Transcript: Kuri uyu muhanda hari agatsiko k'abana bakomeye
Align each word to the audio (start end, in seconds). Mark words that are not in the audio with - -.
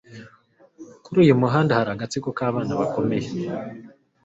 Kuri 1.03 1.17
uyu 1.23 1.39
muhanda 1.41 1.77
hari 1.77 1.89
agatsiko 1.95 2.29
k'abana 2.37 2.71
bakomeye 2.79 3.29